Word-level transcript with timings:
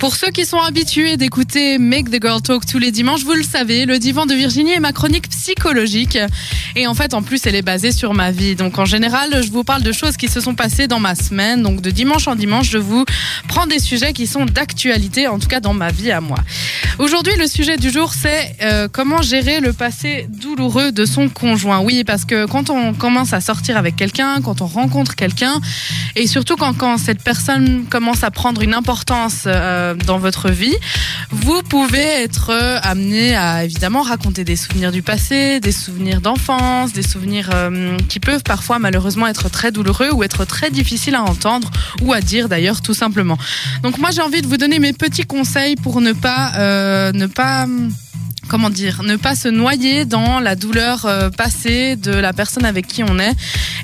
Pour 0.00 0.14
ceux 0.14 0.30
qui 0.30 0.46
sont 0.46 0.60
habitués 0.60 1.16
d'écouter 1.16 1.76
Make 1.76 2.08
the 2.08 2.22
Girl 2.22 2.40
Talk 2.40 2.64
tous 2.64 2.78
les 2.78 2.92
dimanches, 2.92 3.24
vous 3.24 3.32
le 3.32 3.42
savez, 3.42 3.84
le 3.84 3.98
divan 3.98 4.26
de 4.26 4.34
Virginie 4.34 4.70
est 4.70 4.78
ma 4.78 4.92
chronique 4.92 5.28
psychologique. 5.28 6.16
Et 6.76 6.86
en 6.86 6.94
fait, 6.94 7.14
en 7.14 7.22
plus, 7.22 7.44
elle 7.46 7.56
est 7.56 7.62
basée 7.62 7.90
sur 7.90 8.14
ma 8.14 8.30
vie. 8.30 8.54
Donc 8.54 8.78
en 8.78 8.84
général, 8.84 9.42
je 9.42 9.50
vous 9.50 9.64
parle 9.64 9.82
de 9.82 9.90
choses 9.90 10.16
qui 10.16 10.28
se 10.28 10.40
sont 10.40 10.54
passées 10.54 10.86
dans 10.86 11.00
ma 11.00 11.16
semaine. 11.16 11.64
Donc 11.64 11.80
de 11.80 11.90
dimanche 11.90 12.28
en 12.28 12.36
dimanche, 12.36 12.70
je 12.70 12.78
vous 12.78 13.04
prends 13.48 13.66
des 13.66 13.80
sujets 13.80 14.12
qui 14.12 14.28
sont 14.28 14.44
d'actualité, 14.44 15.26
en 15.26 15.40
tout 15.40 15.48
cas 15.48 15.58
dans 15.58 15.74
ma 15.74 15.90
vie 15.90 16.12
à 16.12 16.20
moi. 16.20 16.38
Aujourd'hui, 17.00 17.32
le 17.36 17.48
sujet 17.48 17.76
du 17.76 17.90
jour, 17.90 18.12
c'est 18.14 18.54
euh, 18.62 18.86
comment 18.90 19.20
gérer 19.20 19.58
le 19.58 19.72
passé 19.72 20.28
douloureux 20.30 20.92
de 20.92 21.06
son 21.06 21.28
conjoint. 21.28 21.80
Oui, 21.80 22.04
parce 22.04 22.24
que 22.24 22.46
quand 22.46 22.70
on 22.70 22.94
commence 22.94 23.32
à 23.32 23.40
sortir 23.40 23.76
avec 23.76 23.96
quelqu'un, 23.96 24.40
quand 24.42 24.60
on 24.60 24.66
rencontre 24.66 25.16
quelqu'un, 25.16 25.60
et 26.14 26.28
surtout 26.28 26.54
quand, 26.54 26.74
quand 26.74 26.98
cette 26.98 27.24
personne 27.24 27.84
commence 27.90 28.22
à 28.22 28.30
prendre 28.30 28.62
une 28.62 28.74
importance... 28.74 29.42
Euh, 29.46 29.87
dans 29.94 30.18
votre 30.18 30.50
vie, 30.50 30.76
vous 31.30 31.62
pouvez 31.62 32.22
être 32.22 32.50
euh, 32.50 32.78
amené 32.82 33.36
à 33.36 33.64
évidemment 33.64 34.02
raconter 34.02 34.44
des 34.44 34.56
souvenirs 34.56 34.92
du 34.92 35.02
passé, 35.02 35.60
des 35.60 35.72
souvenirs 35.72 36.20
d'enfance, 36.20 36.92
des 36.92 37.02
souvenirs 37.02 37.50
euh, 37.52 37.96
qui 38.08 38.20
peuvent 38.20 38.42
parfois 38.42 38.78
malheureusement 38.78 39.26
être 39.26 39.48
très 39.48 39.70
douloureux 39.72 40.10
ou 40.12 40.22
être 40.22 40.44
très 40.44 40.70
difficiles 40.70 41.14
à 41.14 41.22
entendre 41.22 41.70
ou 42.02 42.12
à 42.12 42.20
dire 42.20 42.48
d'ailleurs 42.48 42.80
tout 42.80 42.94
simplement. 42.94 43.38
Donc 43.82 43.98
moi 43.98 44.10
j'ai 44.10 44.22
envie 44.22 44.42
de 44.42 44.46
vous 44.46 44.56
donner 44.56 44.78
mes 44.78 44.92
petits 44.92 45.24
conseils 45.24 45.76
pour 45.76 46.00
ne 46.00 46.12
pas 46.12 46.52
euh, 46.56 47.12
ne 47.12 47.26
pas 47.26 47.66
comment 48.48 48.70
dire, 48.70 49.02
ne 49.02 49.16
pas 49.16 49.34
se 49.34 49.48
noyer 49.48 50.04
dans 50.04 50.40
la 50.40 50.56
douleur 50.56 51.06
passée 51.36 51.96
de 51.96 52.12
la 52.12 52.32
personne 52.32 52.64
avec 52.64 52.86
qui 52.86 53.02
on 53.02 53.18
est. 53.18 53.34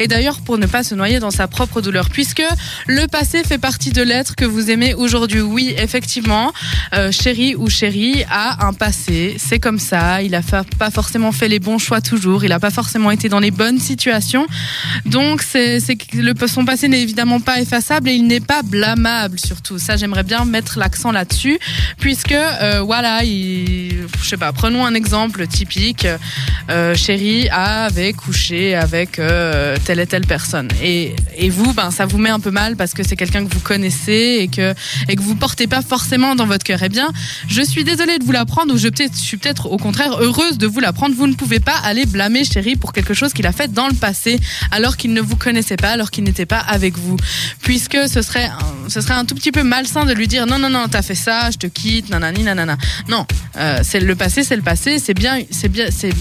Et 0.00 0.08
d'ailleurs, 0.08 0.40
pour 0.40 0.58
ne 0.58 0.66
pas 0.66 0.82
se 0.82 0.94
noyer 0.94 1.18
dans 1.18 1.30
sa 1.30 1.48
propre 1.48 1.80
douleur, 1.80 2.08
puisque 2.10 2.42
le 2.86 3.06
passé 3.06 3.42
fait 3.44 3.58
partie 3.58 3.90
de 3.90 4.02
l'être 4.02 4.34
que 4.36 4.44
vous 4.44 4.70
aimez 4.70 4.94
aujourd'hui. 4.94 5.40
Oui, 5.40 5.74
effectivement, 5.76 6.52
euh, 6.94 7.12
chéri 7.12 7.54
ou 7.54 7.68
chérie 7.68 8.24
a 8.30 8.66
un 8.66 8.72
passé. 8.72 9.36
C'est 9.38 9.58
comme 9.58 9.78
ça. 9.78 10.22
Il 10.22 10.34
a 10.34 10.42
pas 10.78 10.90
forcément 10.90 11.32
fait 11.32 11.48
les 11.48 11.58
bons 11.58 11.78
choix 11.78 12.00
toujours. 12.00 12.44
Il 12.44 12.52
a 12.52 12.60
pas 12.60 12.70
forcément 12.70 13.10
été 13.10 13.28
dans 13.28 13.40
les 13.40 13.50
bonnes 13.50 13.78
situations. 13.78 14.46
Donc, 15.06 15.42
c'est, 15.42 15.78
le, 16.14 16.34
son 16.46 16.64
passé 16.64 16.88
n'est 16.88 17.02
évidemment 17.02 17.40
pas 17.40 17.60
effaçable 17.60 18.08
et 18.08 18.14
il 18.14 18.26
n'est 18.26 18.40
pas 18.40 18.62
blâmable 18.62 19.38
surtout. 19.38 19.78
Ça, 19.78 19.96
j'aimerais 19.96 20.24
bien 20.24 20.44
mettre 20.44 20.78
l'accent 20.78 21.12
là-dessus, 21.12 21.58
puisque 21.98 22.32
euh, 22.32 22.80
voilà, 22.80 23.24
il, 23.24 24.06
je 24.22 24.28
sais 24.28 24.36
pas. 24.36 24.51
Prenons 24.52 24.84
un 24.84 24.94
exemple 24.94 25.46
typique. 25.46 26.06
Euh, 26.70 26.94
chéri 26.94 27.48
avait 27.50 28.12
couché 28.12 28.74
avec 28.74 29.18
euh, 29.18 29.76
telle 29.84 30.00
et 30.00 30.06
telle 30.06 30.26
personne. 30.26 30.68
Et, 30.82 31.14
et 31.36 31.50
vous, 31.50 31.72
ben, 31.72 31.90
ça 31.90 32.06
vous 32.06 32.18
met 32.18 32.30
un 32.30 32.40
peu 32.40 32.50
mal 32.50 32.76
parce 32.76 32.92
que 32.92 33.02
c'est 33.02 33.16
quelqu'un 33.16 33.44
que 33.44 33.52
vous 33.52 33.60
connaissez 33.60 34.38
et 34.40 34.48
que, 34.48 34.74
et 35.08 35.16
que 35.16 35.22
vous 35.22 35.34
portez 35.34 35.66
pas 35.66 35.82
forcément 35.82 36.34
dans 36.34 36.46
votre 36.46 36.64
cœur. 36.64 36.80
Eh 36.82 36.88
bien, 36.88 37.12
je 37.48 37.62
suis 37.62 37.84
désolée 37.84 38.18
de 38.18 38.24
vous 38.24 38.32
l'apprendre 38.32 38.74
ou 38.74 38.78
je, 38.78 38.88
suis 39.14 39.36
peut-être 39.36 39.66
au 39.66 39.76
contraire 39.76 40.16
heureuse 40.20 40.58
de 40.58 40.66
vous 40.66 40.80
l'apprendre. 40.80 41.14
Vous 41.16 41.26
ne 41.26 41.34
pouvez 41.34 41.60
pas 41.60 41.76
aller 41.84 42.06
blâmer 42.06 42.44
chéri 42.44 42.76
pour 42.76 42.92
quelque 42.92 43.14
chose 43.14 43.32
qu'il 43.32 43.46
a 43.46 43.52
fait 43.52 43.72
dans 43.72 43.88
le 43.88 43.94
passé 43.94 44.38
alors 44.70 44.96
qu'il 44.96 45.12
ne 45.12 45.20
vous 45.20 45.36
connaissait 45.36 45.76
pas, 45.76 45.90
alors 45.90 46.10
qu'il 46.10 46.24
n'était 46.24 46.46
pas 46.46 46.58
avec 46.60 46.96
vous. 46.96 47.16
Puisque 47.62 47.98
ce 48.08 48.22
serait, 48.22 48.50
ce 48.88 49.00
serait 49.00 49.14
un 49.14 49.24
tout 49.24 49.34
petit 49.34 49.52
peu 49.52 49.62
malsain 49.62 50.04
de 50.04 50.12
lui 50.12 50.28
dire 50.28 50.46
non, 50.46 50.58
non, 50.58 50.70
non, 50.70 50.86
t'as 50.88 51.02
fait 51.02 51.14
ça, 51.14 51.50
je 51.50 51.58
te 51.58 51.66
quitte, 51.66 52.10
nanani, 52.10 52.42
nanana. 52.42 52.76
Non, 53.08 53.26
euh, 53.56 53.80
c'est 53.82 54.00
le 54.00 54.14
passé, 54.14 54.41
c'est 54.44 54.56
le 54.56 54.62
passé, 54.62 54.98
c'est 54.98 55.14
bien, 55.14 55.40
c'est 55.50 55.68
bien, 55.68 55.86
c'est 55.90 56.12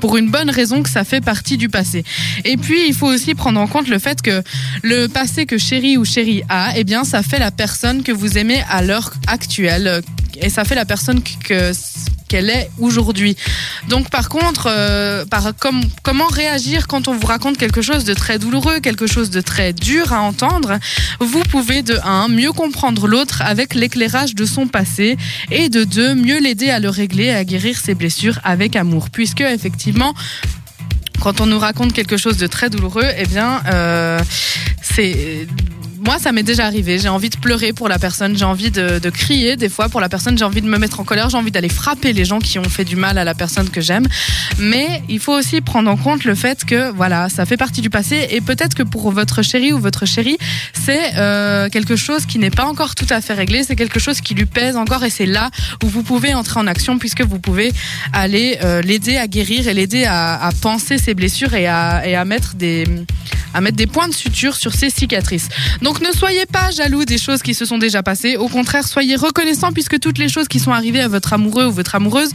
pour 0.00 0.16
une 0.16 0.30
bonne 0.30 0.50
raison 0.50 0.82
que 0.82 0.90
ça 0.90 1.04
fait 1.04 1.20
partie 1.20 1.56
du 1.56 1.68
passé. 1.68 2.04
Et 2.44 2.56
puis, 2.56 2.86
il 2.88 2.94
faut 2.94 3.06
aussi 3.06 3.34
prendre 3.34 3.60
en 3.60 3.66
compte 3.66 3.88
le 3.88 3.98
fait 3.98 4.20
que 4.20 4.42
le 4.82 5.06
passé 5.06 5.46
que 5.46 5.58
chéri 5.58 5.96
ou 5.96 6.04
chérie 6.04 6.42
a, 6.48 6.72
eh 6.76 6.84
bien, 6.84 7.04
ça 7.04 7.22
fait 7.22 7.38
la 7.38 7.50
personne 7.50 8.02
que 8.02 8.12
vous 8.12 8.38
aimez 8.38 8.62
à 8.68 8.82
l'heure 8.82 9.12
actuelle. 9.26 10.02
Et 10.40 10.50
ça 10.50 10.64
fait 10.64 10.74
la 10.74 10.84
personne 10.84 11.22
que 11.22 11.72
qu'elle 12.28 12.50
est 12.50 12.70
aujourd'hui. 12.78 13.36
Donc 13.88 14.10
par 14.10 14.28
contre, 14.28 14.68
euh, 14.68 15.24
par, 15.24 15.52
comment 16.02 16.26
réagir 16.26 16.86
quand 16.86 17.08
on 17.08 17.14
vous 17.14 17.26
raconte 17.26 17.56
quelque 17.58 17.82
chose 17.82 18.04
de 18.04 18.14
très 18.14 18.38
douloureux, 18.38 18.80
quelque 18.80 19.06
chose 19.06 19.30
de 19.30 19.40
très 19.40 19.72
dur 19.72 20.12
à 20.12 20.20
entendre? 20.20 20.78
Vous 21.20 21.42
pouvez 21.44 21.82
de 21.82 21.98
un 22.04 22.28
mieux 22.28 22.52
comprendre 22.52 23.06
l'autre 23.06 23.42
avec 23.42 23.74
l'éclairage 23.74 24.34
de 24.34 24.44
son 24.44 24.66
passé 24.66 25.16
et 25.50 25.68
de 25.68 25.84
deux 25.84 26.14
mieux 26.14 26.40
l'aider 26.40 26.70
à 26.70 26.80
le 26.80 26.88
régler, 26.88 27.30
à 27.30 27.44
guérir 27.44 27.78
ses 27.78 27.94
blessures 27.94 28.38
avec 28.44 28.76
amour, 28.76 29.10
puisque 29.10 29.40
effectivement 29.40 30.14
quand 31.20 31.40
on 31.40 31.46
nous 31.46 31.58
raconte 31.58 31.92
quelque 31.92 32.16
chose 32.16 32.36
de 32.36 32.46
très 32.46 32.70
douloureux, 32.70 33.08
eh 33.16 33.26
bien, 33.26 33.60
euh, 33.72 34.20
c'est 34.82 35.46
moi, 36.06 36.20
ça 36.20 36.30
m'est 36.30 36.44
déjà 36.44 36.66
arrivé. 36.66 37.00
J'ai 37.00 37.08
envie 37.08 37.30
de 37.30 37.36
pleurer 37.36 37.72
pour 37.72 37.88
la 37.88 37.98
personne, 37.98 38.38
j'ai 38.38 38.44
envie 38.44 38.70
de, 38.70 39.10
crier 39.10 39.56
des 39.56 39.68
fois 39.68 39.88
pour 39.88 40.00
la 40.00 40.08
personne, 40.08 40.38
j'ai 40.38 40.44
envie 40.44 40.62
de 40.62 40.68
me 40.68 40.78
mettre 40.78 41.00
en 41.00 41.04
colère, 41.04 41.30
j'ai 41.30 41.36
envie 41.36 41.50
d'aller 41.50 41.68
frapper 41.68 42.12
les 42.12 42.24
gens 42.24 42.38
qui 42.38 42.60
ont 42.60 42.68
fait 42.68 42.84
du 42.84 42.94
mal 42.94 43.18
à 43.18 43.24
la 43.24 43.34
personne 43.34 43.68
que 43.70 43.80
j'aime. 43.80 44.06
Mais 44.60 45.02
il 45.08 45.18
faut 45.18 45.32
aussi 45.32 45.60
prendre 45.60 45.90
en 45.90 45.96
compte 45.96 46.22
le 46.22 46.36
fait 46.36 46.64
que 46.64 46.92
voilà, 46.92 47.28
ça 47.28 47.44
fait 47.44 47.56
partie 47.56 47.80
du 47.80 47.90
passé 47.90 48.28
et 48.30 48.40
peut-être 48.40 48.76
que 48.76 48.84
pour 48.84 49.10
votre 49.10 49.42
chéri 49.42 49.72
ou 49.72 49.80
votre 49.80 50.06
chérie, 50.06 50.38
c'est 50.74 51.16
euh, 51.16 51.68
quelque 51.70 51.96
chose 51.96 52.24
qui 52.24 52.38
n'est 52.38 52.50
pas 52.50 52.66
encore 52.66 52.94
tout 52.94 53.06
à 53.10 53.20
fait 53.20 53.34
réglé, 53.34 53.64
c'est 53.64 53.74
quelque 53.74 53.98
chose 53.98 54.20
qui 54.20 54.34
lui 54.34 54.46
pèse 54.46 54.76
encore 54.76 55.02
et 55.02 55.10
c'est 55.10 55.26
là 55.26 55.50
où 55.82 55.88
vous 55.88 56.04
pouvez 56.04 56.34
entrer 56.34 56.60
en 56.60 56.68
action 56.68 57.00
puisque 57.00 57.22
vous 57.22 57.40
pouvez 57.40 57.72
aller 58.12 58.58
euh, 58.62 58.80
l'aider 58.80 59.16
à 59.16 59.26
guérir 59.26 59.66
et 59.66 59.74
l'aider 59.74 60.04
à, 60.04 60.40
à, 60.40 60.52
penser 60.52 60.98
ses 60.98 61.14
blessures 61.14 61.54
et 61.54 61.66
à, 61.66 62.06
et 62.06 62.14
à 62.14 62.24
mettre 62.24 62.54
des 62.54 62.84
à 63.56 63.62
mettre 63.62 63.76
des 63.76 63.86
points 63.86 64.08
de 64.08 64.14
suture 64.14 64.54
sur 64.54 64.74
ses 64.74 64.90
cicatrices. 64.90 65.48
Donc 65.98 66.08
ne 66.08 66.12
soyez 66.12 66.44
pas 66.44 66.70
jaloux 66.70 67.06
des 67.06 67.16
choses 67.16 67.42
qui 67.42 67.54
se 67.54 67.64
sont 67.64 67.78
déjà 67.78 68.02
passées. 68.02 68.36
Au 68.36 68.48
contraire, 68.48 68.86
soyez 68.86 69.16
reconnaissant 69.16 69.72
puisque 69.72 69.98
toutes 69.98 70.18
les 70.18 70.28
choses 70.28 70.46
qui 70.46 70.58
sont 70.58 70.72
arrivées 70.72 71.00
à 71.00 71.08
votre 71.08 71.32
amoureux 71.32 71.64
ou 71.64 71.72
votre 71.72 71.94
amoureuse 71.94 72.28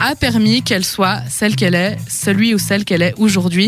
a 0.00 0.14
permis 0.14 0.62
qu'elle 0.62 0.84
soit 0.84 1.22
celle 1.30 1.56
qu'elle 1.56 1.74
est, 1.74 1.96
celui 2.08 2.54
ou 2.54 2.58
celle 2.58 2.84
qu'elle 2.84 3.00
est 3.00 3.14
aujourd'hui. 3.16 3.64